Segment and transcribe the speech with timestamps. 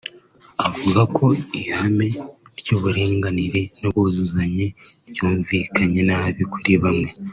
[0.67, 1.25] avuga ko
[1.59, 2.07] ihame
[2.59, 4.65] ry’uburinganire n’ubwuzuzanye
[5.09, 7.09] ryumvikanye nabi kuri bamwe